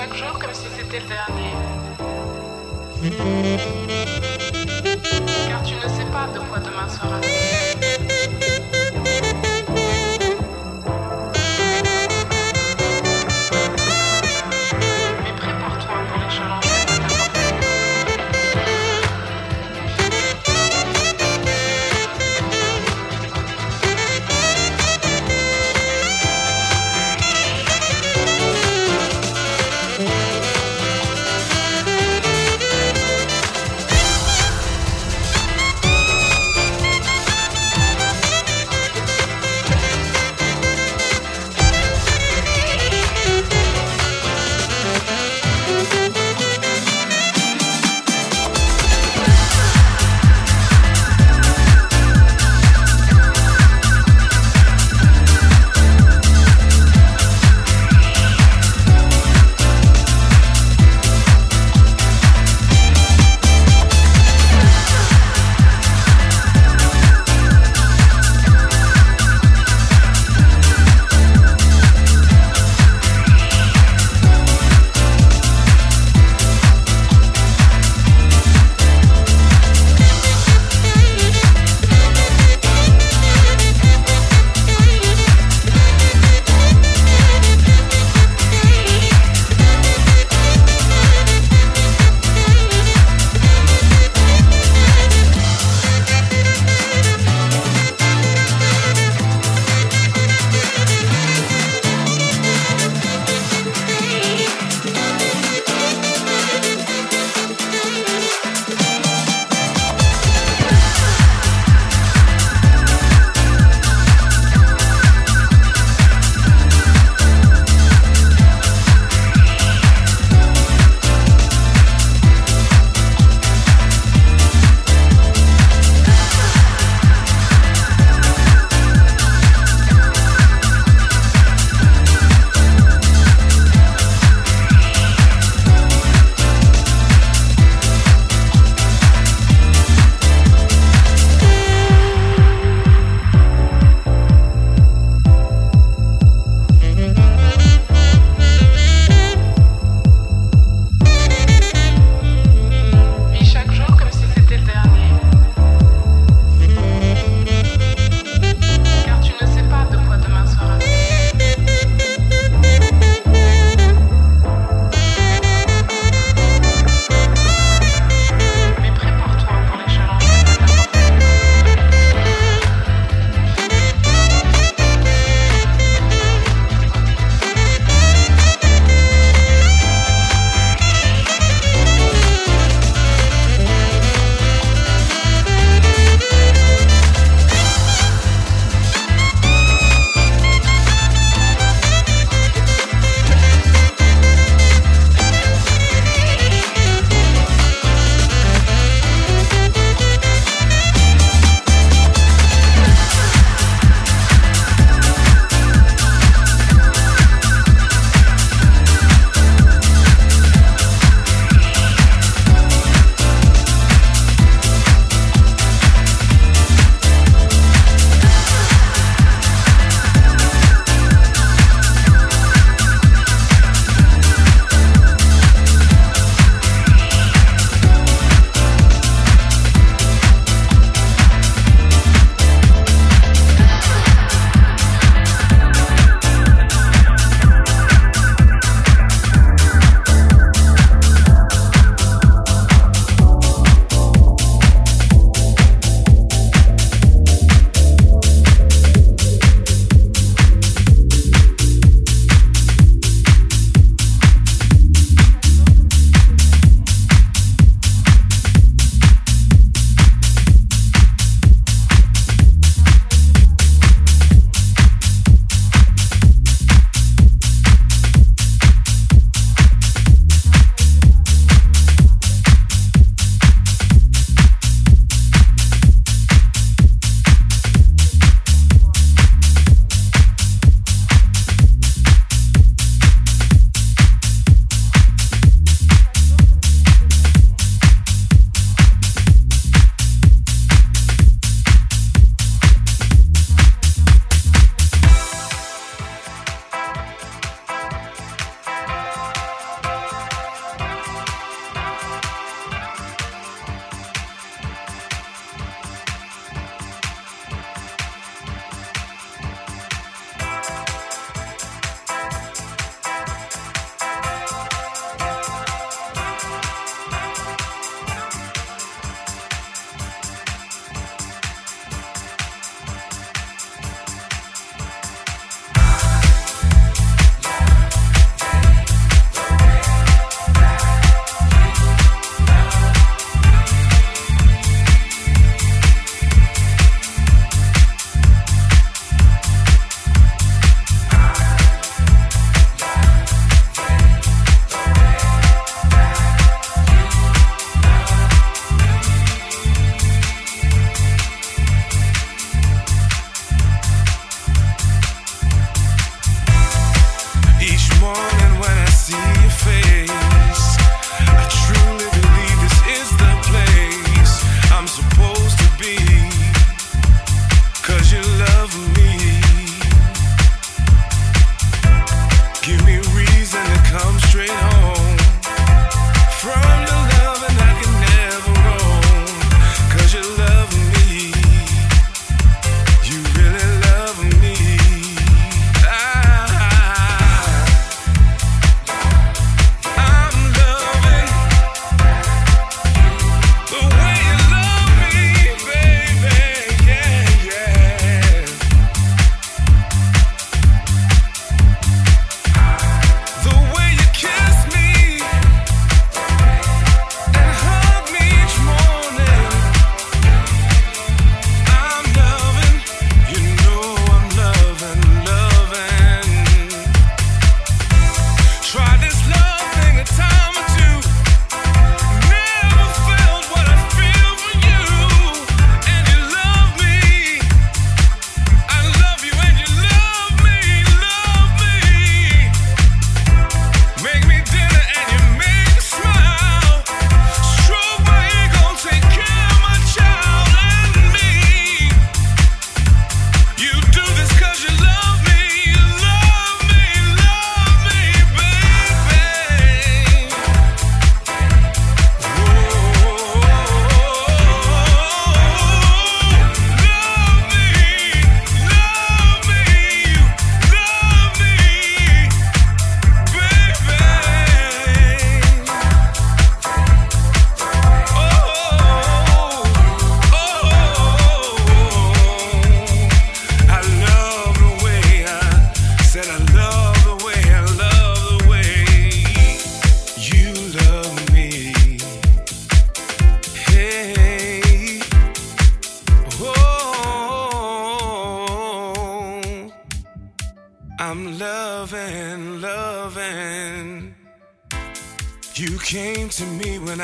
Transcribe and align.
chaque 0.00 0.14
jour 0.14 0.38
comme 0.38 0.54
si 0.54 0.66
c'était 0.76 1.00
le 1.00 1.06
dernier. 1.06 1.52
Car 5.46 5.62
tu 5.62 5.74
ne 5.74 5.80
sais 5.80 6.06
pas 6.10 6.26
de 6.32 6.38
quoi 6.48 6.58
demain 6.58 6.88
sera. 6.88 7.20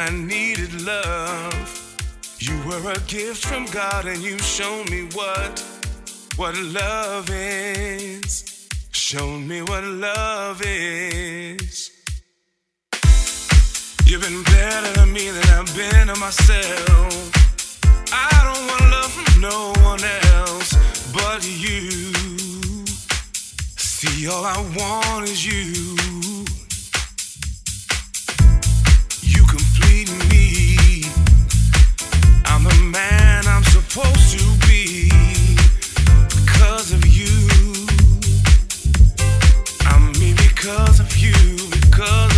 I 0.07 0.11
needed 0.11 0.83
love. 0.83 1.97
You 2.39 2.57
were 2.65 2.93
a 2.93 2.99
gift 3.09 3.45
from 3.45 3.67
God 3.67 4.07
and 4.07 4.23
you 4.23 4.39
showed 4.39 4.89
me 4.89 5.03
what 5.15 5.59
what 6.37 6.57
love 6.57 7.29
is. 7.29 8.69
Showed 8.93 9.41
me 9.41 9.63
what 9.63 9.83
love 9.83 10.63
is. 10.65 11.91
You've 14.05 14.23
been 14.23 14.45
better 14.45 14.93
to 15.01 15.07
me 15.07 15.29
than 15.29 15.49
I've 15.59 15.75
been 15.75 16.07
to 16.07 16.15
myself. 16.21 17.33
I 18.13 18.31
don't 18.47 18.65
want 18.71 18.85
love 18.93 19.11
from 19.11 19.41
no 19.41 19.73
one 19.83 20.05
else 20.37 20.71
but 21.13 21.43
you. 21.45 22.13
See, 23.77 24.29
all 24.29 24.45
I 24.45 24.59
want 24.79 25.29
is 25.29 25.45
you. 25.45 25.97
You 26.47 26.56
man 32.97 33.47
I'm 33.47 33.65
supposed 33.65 34.39
to 34.39 34.45
be 34.67 35.11
because 36.41 36.93
of 36.93 37.05
you. 37.07 37.37
I'm 39.91 40.13
me 40.21 40.33
because 40.33 40.99
of 41.01 41.11
you, 41.19 41.35
because 41.83 42.36